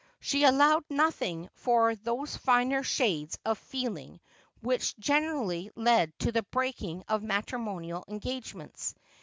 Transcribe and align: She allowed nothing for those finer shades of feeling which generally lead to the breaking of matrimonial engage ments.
She 0.19 0.45
allowed 0.45 0.83
nothing 0.89 1.47
for 1.53 1.93
those 1.93 2.35
finer 2.35 2.81
shades 2.81 3.37
of 3.45 3.59
feeling 3.59 4.19
which 4.61 4.97
generally 4.97 5.69
lead 5.75 6.17
to 6.21 6.31
the 6.31 6.41
breaking 6.41 7.03
of 7.07 7.21
matrimonial 7.21 8.03
engage 8.07 8.55
ments. 8.55 8.95